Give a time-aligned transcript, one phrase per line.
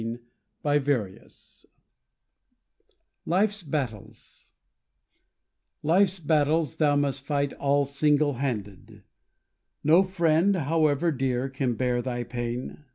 [0.63, 1.67] Life's
[3.61, 4.47] Battles
[5.83, 9.03] Life's battles thou must fight all single handed;
[9.83, 12.83] No friend, however dear, can bear thy pain.